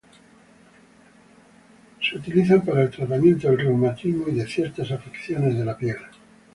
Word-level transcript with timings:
Se 2.01 2.17
utilizan 2.17 2.61
para 2.65 2.81
el 2.81 2.89
tratamiento 2.89 3.47
del 3.49 3.59
reumatismo 3.59 4.29
y 4.29 4.31
de 4.33 4.47
ciertas 4.47 4.89
afecciones 4.89 5.55
de 5.55 5.63
la 5.63 5.77
piel. 5.77 5.97